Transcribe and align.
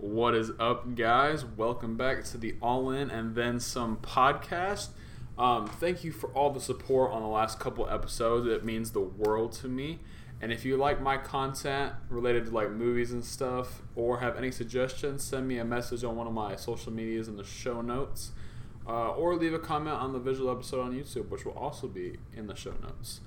What 0.00 0.34
is 0.34 0.50
up, 0.58 0.94
guys? 0.94 1.44
Welcome 1.44 1.98
back 1.98 2.24
to 2.24 2.38
the 2.38 2.54
All 2.62 2.90
In 2.90 3.10
and 3.10 3.34
Then 3.34 3.60
Some 3.60 3.98
podcast. 3.98 4.88
Um, 5.36 5.66
thank 5.66 6.04
you 6.04 6.10
for 6.10 6.30
all 6.30 6.48
the 6.48 6.58
support 6.58 7.12
on 7.12 7.20
the 7.20 7.28
last 7.28 7.60
couple 7.60 7.86
episodes. 7.86 8.46
It 8.46 8.64
means 8.64 8.92
the 8.92 9.00
world 9.02 9.52
to 9.60 9.68
me. 9.68 9.98
And 10.40 10.54
if 10.54 10.64
you 10.64 10.78
like 10.78 11.02
my 11.02 11.18
content 11.18 11.92
related 12.08 12.46
to 12.46 12.50
like 12.50 12.70
movies 12.70 13.12
and 13.12 13.22
stuff, 13.22 13.82
or 13.94 14.20
have 14.20 14.38
any 14.38 14.50
suggestions, 14.50 15.22
send 15.22 15.46
me 15.46 15.58
a 15.58 15.66
message 15.66 16.02
on 16.02 16.16
one 16.16 16.26
of 16.26 16.32
my 16.32 16.56
social 16.56 16.90
medias 16.90 17.28
in 17.28 17.36
the 17.36 17.44
show 17.44 17.82
notes, 17.82 18.30
uh, 18.88 19.10
or 19.10 19.34
leave 19.36 19.52
a 19.52 19.58
comment 19.58 19.96
on 19.96 20.14
the 20.14 20.18
visual 20.18 20.50
episode 20.50 20.80
on 20.80 20.94
YouTube, 20.94 21.28
which 21.28 21.44
will 21.44 21.52
also 21.52 21.86
be 21.86 22.16
in 22.34 22.46
the 22.46 22.56
show 22.56 22.72
notes. 22.82 23.20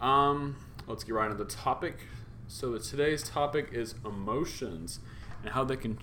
Um, 0.00 0.54
let's 0.86 1.02
get 1.02 1.12
right 1.12 1.28
into 1.28 1.42
the 1.42 1.50
topic. 1.50 2.06
So 2.46 2.78
today's 2.78 3.24
topic 3.24 3.70
is 3.72 3.96
emotions 4.04 5.00
and 5.42 5.52
how 5.52 5.64
they 5.64 5.76
can 5.76 5.98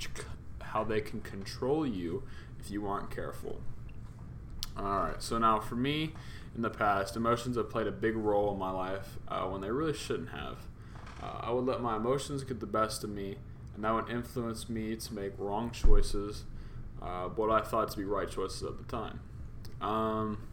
how 0.62 0.84
they 0.84 1.02
can 1.02 1.22
control 1.22 1.86
you 1.86 2.24
if 2.60 2.70
you 2.70 2.88
aren't 2.88 3.10
careful. 3.10 3.62
All 4.78 5.00
right. 5.00 5.22
So 5.22 5.38
now 5.38 5.60
for 5.60 5.76
me, 5.76 6.14
in 6.56 6.62
the 6.62 6.70
past, 6.70 7.16
emotions 7.16 7.56
have 7.56 7.70
played 7.70 7.88
a 7.88 7.92
big 7.92 8.16
role 8.16 8.52
in 8.54 8.60
my 8.60 8.72
life 8.72 9.18
uh, 9.28 9.46
when 9.46 9.62
they 9.62 9.72
really 9.72 9.94
shouldn't 9.94 10.30
have. 10.30 10.58
Uh, 11.22 11.40
I 11.42 11.52
would 11.52 11.66
let 11.66 11.82
my 11.82 11.96
emotions 11.96 12.44
get 12.44 12.60
the 12.60 12.68
best 12.68 13.04
of 13.04 13.10
me, 13.10 13.38
and 13.76 13.84
that 13.84 13.94
would 13.94 14.10
influence 14.10 14.70
me 14.70 14.96
to 14.96 15.14
make 15.14 15.34
wrong 15.38 15.72
choices, 15.72 16.44
uh, 17.02 17.26
what 17.30 17.50
I 17.50 17.62
thought 17.62 17.90
to 17.92 17.98
be 17.98 18.04
right 18.04 18.30
choices 18.30 18.64
at 18.64 18.78
the 18.78 18.84
time. 18.84 19.20
Um, 19.82 20.48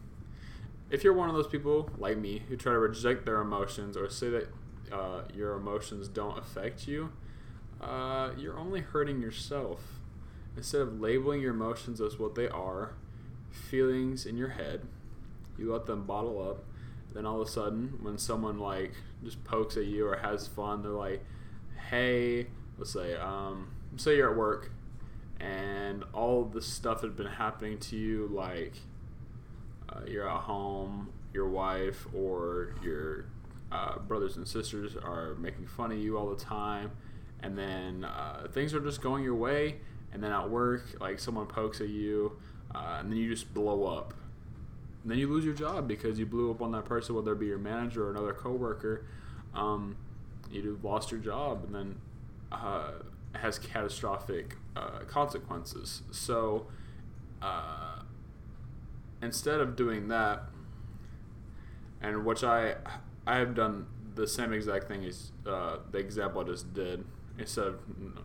if 0.89 1.03
you're 1.03 1.13
one 1.13 1.29
of 1.29 1.35
those 1.35 1.47
people 1.47 1.89
like 1.97 2.17
me 2.17 2.43
who 2.47 2.55
try 2.55 2.73
to 2.73 2.79
reject 2.79 3.25
their 3.25 3.41
emotions 3.41 3.97
or 3.97 4.09
say 4.09 4.29
that 4.29 4.47
uh, 4.91 5.21
your 5.33 5.53
emotions 5.53 6.07
don't 6.07 6.37
affect 6.37 6.87
you, 6.87 7.11
uh, 7.85 8.31
you're 8.37 8.57
only 8.57 8.81
hurting 8.81 9.21
yourself. 9.21 9.79
Instead 10.57 10.81
of 10.81 10.99
labeling 10.99 11.41
your 11.41 11.53
emotions 11.53 11.99
as 12.01 12.17
what 12.17 12.35
they 12.35 12.47
are, 12.47 12.93
feelings 13.51 14.25
in 14.25 14.37
your 14.37 14.49
head, 14.49 14.81
you 15.57 15.71
let 15.71 15.85
them 15.85 16.05
bottle 16.05 16.41
up. 16.41 16.63
Then 17.13 17.25
all 17.25 17.41
of 17.41 17.47
a 17.47 17.51
sudden, 17.51 17.99
when 18.01 18.17
someone 18.17 18.59
like 18.59 18.93
just 19.23 19.43
pokes 19.43 19.77
at 19.77 19.85
you 19.85 20.07
or 20.07 20.17
has 20.17 20.47
fun, 20.47 20.81
they're 20.81 20.91
like, 20.91 21.23
"Hey, 21.89 22.47
let's 22.77 22.91
say, 22.91 23.15
um, 23.15 23.71
say 23.95 24.17
you're 24.17 24.31
at 24.31 24.37
work, 24.37 24.71
and 25.39 26.03
all 26.13 26.45
this 26.45 26.65
stuff 26.65 27.01
had 27.01 27.15
been 27.15 27.27
happening 27.27 27.77
to 27.79 27.95
you, 27.95 28.27
like 28.33 28.73
uh, 29.89 30.01
you're 30.07 30.27
at 30.27 30.41
home, 30.41 31.09
your 31.33 31.47
wife 31.49 32.07
or 32.13 32.75
your 32.83 33.25
uh, 33.71 33.99
brothers 33.99 34.37
and 34.37 34.47
sisters 34.47 34.95
are 34.95 35.35
making 35.35 35.67
fun 35.67 35.91
of 35.91 35.97
you 35.97 36.17
all 36.17 36.29
the 36.29 36.41
time, 36.43 36.91
and 37.41 37.57
then 37.57 38.05
uh, 38.05 38.47
things 38.51 38.73
are 38.73 38.79
just 38.79 39.01
going 39.01 39.23
your 39.23 39.35
way, 39.35 39.77
and 40.13 40.23
then 40.23 40.31
at 40.31 40.49
work, 40.49 40.83
like 40.99 41.19
someone 41.19 41.45
pokes 41.45 41.81
at 41.81 41.89
you, 41.89 42.37
uh, 42.73 42.97
and 42.99 43.11
then 43.11 43.17
you 43.17 43.29
just 43.29 43.53
blow 43.53 43.85
up 43.85 44.13
and 45.05 45.11
then 45.11 45.19
you 45.19 45.31
lose 45.31 45.45
your 45.45 45.53
job 45.53 45.87
because 45.87 46.17
you 46.17 46.25
blew 46.25 46.49
up 46.49 46.63
on 46.63 46.71
that 46.71 46.85
person, 46.85 47.13
whether 47.13 47.33
it 47.33 47.39
be 47.39 47.45
your 47.45 47.59
manager 47.59 48.07
or 48.07 48.09
another 48.09 48.33
coworker. 48.33 49.05
Um, 49.53 49.97
you 50.49 50.79
lost 50.81 51.11
your 51.11 51.19
job, 51.19 51.63
and 51.63 51.75
then 51.75 51.95
uh, 52.51 52.89
has 53.35 53.59
catastrophic 53.59 54.55
uh, 54.75 55.01
consequences. 55.07 56.01
So 56.09 56.65
uh, 57.39 57.99
instead 59.21 59.59
of 59.59 59.75
doing 59.75 60.07
that, 60.07 60.45
and 62.01 62.25
which 62.25 62.43
I 62.43 62.73
I 63.27 63.37
have 63.37 63.53
done 63.53 63.85
the 64.15 64.27
same 64.27 64.53
exact 64.53 64.87
thing 64.87 65.05
as 65.05 65.31
uh, 65.45 65.77
the 65.91 65.99
example 65.99 66.41
I 66.41 66.45
just 66.45 66.73
did. 66.73 67.05
Instead 67.37 67.67
of 67.67 67.79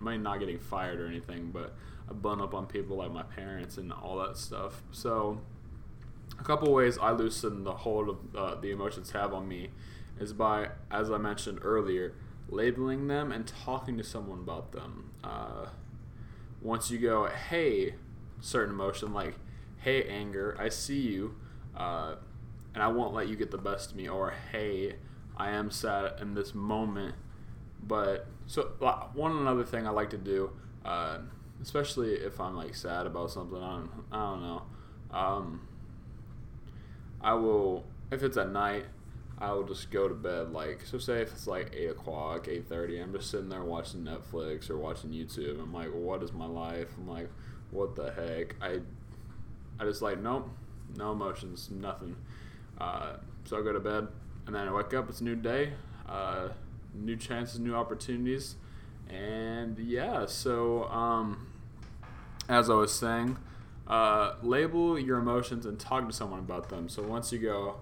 I 0.07 0.17
not 0.17 0.39
getting 0.39 0.59
fired 0.59 1.01
or 1.01 1.07
anything, 1.07 1.51
but 1.51 1.75
I 2.09 2.13
bun 2.13 2.41
up 2.41 2.55
on 2.55 2.67
people 2.67 2.97
like 2.97 3.13
my 3.13 3.23
parents 3.23 3.77
and 3.77 3.93
all 3.93 4.19
that 4.19 4.37
stuff. 4.37 4.83
So 4.93 5.41
a 6.39 6.45
couple 6.45 6.73
ways 6.73 6.99
I 6.99 7.11
loosen 7.13 7.65
the 7.65 7.73
hold 7.73 8.09
of 8.09 8.19
uh, 8.37 8.55
the 8.61 8.71
emotions 8.71 9.11
have 9.11 9.33
on 9.35 9.49
me 9.49 9.71
is 10.19 10.33
by, 10.33 10.71
as 10.91 11.11
I 11.11 11.19
mentioned 11.19 11.61
earlier, 11.63 12.15
labeling 12.49 13.09
them 13.09 13.33
and 13.33 13.47
talking 13.47 13.97
to 13.99 14.05
someone 14.05 14.41
about 14.41 14.73
them. 14.73 15.11
Uh, 15.23 15.67
once 16.61 16.91
you 16.91 16.99
go, 16.99 17.27
hey, 17.27 17.95
certain 18.41 18.75
emotion 18.75 19.13
like, 19.13 19.35
hey, 19.79 20.05
anger, 20.05 20.57
I 20.59 20.69
see 20.69 21.01
you, 21.01 21.37
uh, 21.77 22.17
and 22.75 22.83
I 22.83 22.89
won't 22.89 23.15
let 23.15 23.29
you 23.29 23.37
get 23.37 23.51
the 23.51 23.59
best 23.59 23.93
of 23.93 23.97
me, 23.97 24.09
or 24.09 24.35
hey, 24.53 24.97
I 25.37 25.51
am 25.51 25.71
sad 25.71 26.21
in 26.21 26.35
this 26.35 26.55
moment. 26.55 27.15
But 27.83 28.27
so 28.47 28.63
one 29.15 29.33
another 29.37 29.65
thing 29.65 29.87
I 29.87 29.91
like 29.91 30.11
to 30.11 30.19
do, 30.19 30.51
uh, 30.85 31.19
especially 31.63 32.15
if 32.15 32.41
I'm 32.41 32.57
like 32.57 32.75
sad 32.75 33.07
about 33.07 33.31
something, 33.31 33.63
I 33.63 33.71
don't, 33.77 33.91
I 34.13 34.17
don't 34.17 34.43
know. 34.43 34.63
Um, 35.13 35.69
I 37.21 37.35
will 37.35 37.85
if 38.11 38.23
it's 38.23 38.37
at 38.37 38.51
night, 38.51 38.87
I 39.39 39.53
will 39.53 39.65
just 39.65 39.91
go 39.91 40.09
to 40.09 40.15
bed 40.15 40.53
like 40.53 40.85
so. 40.85 40.99
Say 40.99 41.23
if 41.23 41.33
it's 41.33 41.47
like 41.47 41.73
eight 41.75 41.91
o'clock, 41.91 42.49
eight 42.49 42.69
thirty, 42.69 43.01
I'm 43.01 43.13
just 43.13 43.31
sitting 43.31 43.49
there 43.49 43.63
watching 43.63 44.01
Netflix 44.01 44.69
or 44.69 44.77
watching 44.77 45.11
YouTube. 45.11 45.61
I'm 45.61 45.73
like, 45.73 45.89
what 45.89 46.23
is 46.23 46.33
my 46.33 46.47
life? 46.47 46.89
I'm 46.99 47.09
like, 47.09 47.31
what 47.71 47.97
the 47.97 48.13
heck? 48.13 48.57
I, 48.61 48.81
I 49.79 49.85
just 49.85 50.03
like 50.03 50.21
nope, 50.21 50.51
no 50.97 51.13
emotions, 51.13 51.71
nothing. 51.71 52.17
Uh, 52.79 53.17
so 53.45 53.59
I 53.59 53.63
go 53.63 53.73
to 53.73 53.81
bed, 53.81 54.09
and 54.47 54.55
then 54.55 54.69
I 54.69 54.73
wake 54.73 54.93
up. 54.95 55.09
It's 55.09 55.21
a 55.21 55.25
new 55.25 55.37
day, 55.37 55.73
uh, 56.09 56.49
new 56.95 57.17
chances, 57.17 57.59
new 57.59 57.75
opportunities, 57.75 58.57
and 59.09 59.79
yeah. 59.79 60.27
So 60.27 60.85
um, 60.85 61.49
as 62.49 62.71
I 62.71 62.75
was 62.75 62.93
saying. 62.93 63.39
Uh, 63.91 64.37
label 64.45 64.97
your 64.97 65.19
emotions 65.19 65.67
and 65.67 65.77
talk 65.77 66.07
to 66.07 66.15
someone 66.15 66.39
about 66.39 66.69
them. 66.69 66.89
So 66.89 67.03
once 67.03 67.33
you 67.33 67.41
go 67.41 67.81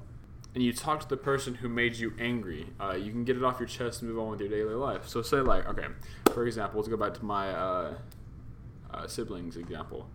and 0.54 0.64
you 0.64 0.72
talk 0.72 1.00
to 1.00 1.08
the 1.08 1.18
person 1.18 1.56
who 1.56 1.68
made 1.68 1.96
you 1.96 2.14
angry, 2.18 2.68
uh, 2.80 2.94
you 2.94 3.12
can 3.12 3.24
get 3.24 3.36
it 3.36 3.44
off 3.44 3.60
your 3.60 3.68
chest 3.68 4.00
and 4.00 4.10
move 4.10 4.18
on 4.18 4.30
with 4.30 4.40
your 4.40 4.48
daily 4.48 4.74
life. 4.74 5.06
So 5.06 5.20
say 5.20 5.36
like, 5.36 5.68
okay, 5.68 5.86
for 6.32 6.46
example, 6.46 6.80
let's 6.80 6.88
go 6.88 6.96
back 6.96 7.12
to 7.14 7.24
my 7.24 7.50
uh, 7.50 7.94
uh 8.90 9.06
siblings 9.06 9.58
example. 9.58 10.08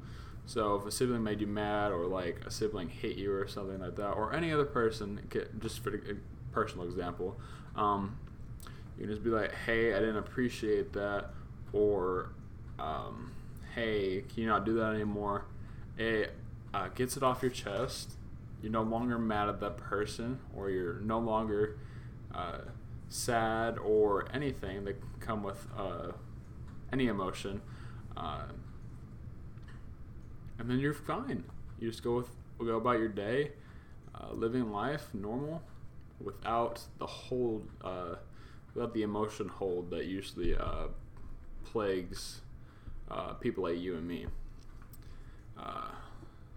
So 0.47 0.75
if 0.75 0.85
a 0.87 0.91
sibling 0.91 1.23
made 1.23 1.39
you 1.39 1.47
mad, 1.47 1.91
or 1.91 2.07
like 2.07 2.41
a 2.43 2.49
sibling 2.51 2.89
hit 2.89 3.15
you, 3.15 3.31
or 3.31 3.47
something 3.47 3.79
like 3.79 3.95
that, 3.95 4.11
or 4.13 4.33
any 4.33 4.51
other 4.51 4.65
person, 4.65 5.21
just 5.59 5.83
for 5.83 5.95
a 5.95 6.15
personal 6.51 6.85
example, 6.85 7.39
um, 7.75 8.17
you 8.97 9.05
can 9.05 9.09
just 9.09 9.23
be 9.23 9.29
like, 9.29 9.53
"Hey, 9.65 9.93
I 9.93 9.99
didn't 9.99 10.17
appreciate 10.17 10.93
that," 10.93 11.29
or 11.71 12.29
um, 12.79 13.31
"Hey, 13.75 14.23
can 14.29 14.43
you 14.43 14.47
not 14.49 14.65
do 14.65 14.75
that 14.75 14.93
anymore?" 14.93 15.45
it 15.97 16.33
uh, 16.73 16.87
gets 16.89 17.17
it 17.17 17.23
off 17.23 17.41
your 17.41 17.51
chest. 17.51 18.13
You're 18.61 18.71
no 18.71 18.81
longer 18.81 19.17
mad 19.17 19.49
at 19.49 19.59
that 19.59 19.77
person, 19.77 20.39
or 20.55 20.69
you're 20.69 20.99
no 21.01 21.19
longer 21.19 21.77
uh, 22.33 22.59
sad 23.09 23.77
or 23.77 24.27
anything 24.33 24.85
that 24.85 24.95
come 25.19 25.43
with 25.43 25.67
uh, 25.77 26.13
any 26.91 27.07
emotion. 27.07 27.61
Uh, 28.15 28.43
and 30.57 30.69
then 30.69 30.79
you're 30.79 30.93
fine. 30.93 31.43
You 31.79 31.89
just 31.89 32.03
go 32.03 32.15
with 32.17 32.29
go 32.59 32.77
about 32.77 32.99
your 32.99 33.09
day, 33.09 33.51
uh, 34.15 34.31
living 34.31 34.71
life 34.71 35.09
normal, 35.13 35.61
without 36.21 36.81
the 36.97 37.05
whole 37.05 37.63
uh, 37.83 38.15
without 38.73 38.93
the 38.93 39.03
emotion 39.03 39.47
hold 39.47 39.89
that 39.91 40.05
usually 40.05 40.55
plagues 41.63 42.41
people 43.39 43.63
like 43.63 43.79
you 43.79 43.95
and 43.95 44.07
me. 44.07 44.27
Uh, 45.57 45.89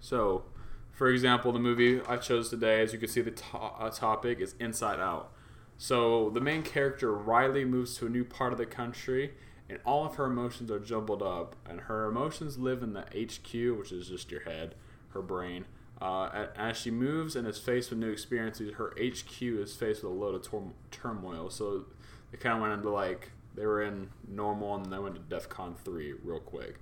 so, 0.01 0.45
for 0.93 1.09
example, 1.09 1.53
the 1.53 1.59
movie 1.59 2.01
I 2.09 2.17
chose 2.17 2.49
today, 2.49 2.81
as 2.81 2.93
you 2.93 2.99
can 2.99 3.09
see, 3.09 3.21
the 3.21 3.31
to- 3.31 3.57
uh, 3.57 3.91
topic 3.91 4.41
is 4.41 4.55
Inside 4.59 5.01
Out. 5.01 5.33
So, 5.79 6.31
the 6.31 6.41
main 6.41 6.63
character, 6.63 7.13
Riley, 7.13 7.65
moves 7.65 7.99
to 7.99 8.07
a 8.07 8.09
new 8.09 8.25
part 8.25 8.53
of 8.53 8.59
the 8.59 8.67
country, 8.67 9.35
and 9.69 9.79
all 9.85 10.07
of 10.07 10.15
her 10.15 10.27
emotions 10.27 10.71
are 10.71 10.79
jumbled 10.79 11.23
up. 11.23 11.57
And 11.69 11.83
her 11.83 12.07
emotions 12.07 12.57
live 12.59 12.83
in 12.83 12.95
the 12.95 13.03
HQ, 13.03 13.79
which 13.79 13.93
is 13.93 14.09
just 14.09 14.31
your 14.31 14.43
head, 14.43 14.75
her 15.11 15.21
brain. 15.21 15.67
Uh, 16.01 16.47
as 16.57 16.77
she 16.77 16.91
moves 16.91 17.37
and 17.37 17.47
is 17.49 17.59
faced 17.59 17.91
with 17.91 17.99
new 17.99 18.11
experiences, 18.11 18.75
her 18.75 18.93
HQ 19.01 19.41
is 19.41 19.75
faced 19.75 20.03
with 20.03 20.13
a 20.13 20.15
load 20.15 20.35
of 20.35 20.43
tor- 20.43 20.73
turmoil. 20.91 21.49
So, 21.49 21.87
they 22.31 22.39
kind 22.39 22.57
of 22.57 22.61
went 22.61 22.75
into 22.75 22.91
like, 22.91 23.33
they 23.55 23.65
were 23.65 23.83
in 23.83 24.11
normal 24.29 24.75
and 24.75 24.85
then 24.85 24.91
they 24.91 24.99
went 24.99 25.15
to 25.15 25.21
DEF 25.23 25.49
CON 25.49 25.75
3 25.75 26.15
real 26.23 26.41
quick. 26.41 26.79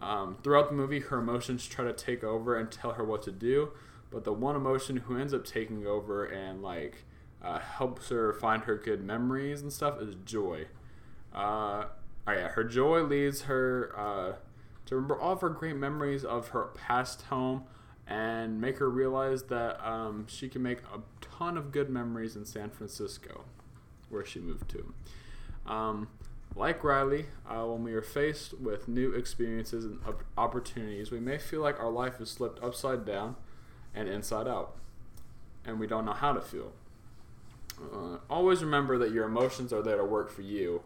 Um, 0.00 0.36
throughout 0.42 0.68
the 0.68 0.74
movie, 0.74 1.00
her 1.00 1.18
emotions 1.18 1.66
try 1.66 1.84
to 1.84 1.92
take 1.92 2.24
over 2.24 2.56
and 2.58 2.70
tell 2.70 2.92
her 2.92 3.04
what 3.04 3.22
to 3.24 3.32
do, 3.32 3.70
but 4.10 4.24
the 4.24 4.32
one 4.32 4.56
emotion 4.56 4.96
who 4.98 5.18
ends 5.18 5.34
up 5.34 5.44
taking 5.44 5.86
over 5.86 6.24
and 6.24 6.62
like 6.62 7.04
uh, 7.42 7.58
helps 7.58 8.08
her 8.08 8.32
find 8.32 8.64
her 8.64 8.76
good 8.76 9.02
memories 9.02 9.62
and 9.62 9.72
stuff 9.72 10.00
is 10.00 10.14
joy. 10.24 10.66
Uh, 11.34 11.84
oh 12.26 12.32
yeah, 12.32 12.48
her 12.48 12.64
joy 12.64 13.02
leads 13.02 13.42
her 13.42 13.94
uh, 13.96 14.32
to 14.86 14.94
remember 14.94 15.18
all 15.18 15.32
of 15.32 15.40
her 15.42 15.50
great 15.50 15.76
memories 15.76 16.24
of 16.24 16.48
her 16.48 16.64
past 16.74 17.22
home 17.22 17.64
and 18.10 18.60
make 18.60 18.78
her 18.78 18.90
realize 18.90 19.44
that 19.44 19.82
um, 19.88 20.26
she 20.28 20.48
can 20.48 20.62
make 20.62 20.80
a 20.92 21.00
ton 21.20 21.56
of 21.56 21.72
good 21.72 21.88
memories 21.88 22.36
in 22.36 22.44
San 22.44 22.68
Francisco, 22.68 23.44
where 24.10 24.24
she 24.24 24.40
moved 24.40 24.68
to. 24.70 24.92
Um, 25.72 26.08
Like 26.56 26.82
Riley, 26.82 27.26
uh, 27.48 27.64
when 27.66 27.84
we 27.84 27.92
are 27.94 28.02
faced 28.02 28.58
with 28.58 28.88
new 28.88 29.12
experiences 29.12 29.84
and 29.84 30.00
op- 30.04 30.24
opportunities, 30.36 31.12
we 31.12 31.20
may 31.20 31.38
feel 31.38 31.60
like 31.60 31.78
our 31.78 31.90
life 31.90 32.20
is 32.20 32.32
flipped 32.34 32.60
upside 32.60 33.04
down 33.04 33.36
and 33.94 34.08
inside 34.08 34.48
out, 34.48 34.74
and 35.64 35.78
we 35.78 35.86
don't 35.86 36.04
know 36.04 36.12
how 36.12 36.32
to 36.32 36.40
feel. 36.40 36.72
Uh, 37.80 38.18
always 38.28 38.64
remember 38.64 38.98
that 38.98 39.12
your 39.12 39.26
emotions 39.26 39.72
are 39.72 39.80
there 39.80 39.96
to 39.96 40.04
work 40.04 40.28
for 40.28 40.42
you 40.42 40.82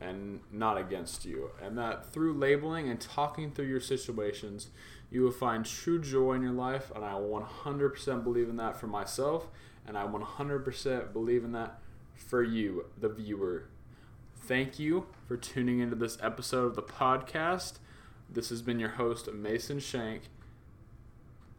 and 0.00 0.40
not 0.52 0.76
against 0.76 1.24
you, 1.24 1.50
and 1.62 1.76
that 1.78 2.12
through 2.12 2.34
labeling 2.34 2.88
and 2.88 3.00
talking 3.00 3.50
through 3.50 3.66
your 3.66 3.80
situations, 3.80 4.68
you 5.10 5.22
will 5.22 5.30
find 5.30 5.64
true 5.64 6.00
joy 6.00 6.34
in 6.34 6.42
your 6.42 6.52
life. 6.52 6.92
And 6.94 7.04
I 7.04 7.12
100% 7.12 8.24
believe 8.24 8.48
in 8.48 8.56
that 8.56 8.78
for 8.78 8.86
myself, 8.86 9.48
and 9.86 9.96
I 9.96 10.06
100% 10.06 11.12
believe 11.12 11.44
in 11.44 11.52
that 11.52 11.78
for 12.14 12.42
you, 12.42 12.86
the 12.98 13.08
viewer. 13.08 13.68
Thank 14.36 14.78
you 14.78 15.06
for 15.26 15.36
tuning 15.36 15.80
into 15.80 15.96
this 15.96 16.18
episode 16.22 16.66
of 16.66 16.76
the 16.76 16.82
podcast. 16.82 17.74
This 18.28 18.50
has 18.50 18.62
been 18.62 18.78
your 18.78 18.90
host, 18.90 19.32
Mason 19.32 19.80
Schenk. 19.80 20.22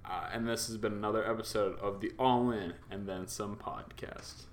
Uh, 0.05 0.29
and 0.31 0.47
this 0.47 0.67
has 0.67 0.77
been 0.77 0.93
another 0.93 1.29
episode 1.29 1.77
of 1.79 1.99
the 1.99 2.11
All 2.17 2.49
In 2.51 2.73
and 2.89 3.07
Then 3.07 3.27
Some 3.27 3.57
podcast. 3.57 4.45